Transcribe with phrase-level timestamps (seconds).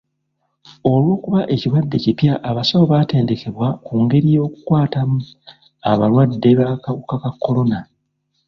[0.91, 5.17] Olw'okuba ekirwadde kipya, abasawo baatendekebwa ku ngeri y'okukwatamu
[5.89, 7.79] abalwadde b'akawuka ka kolona.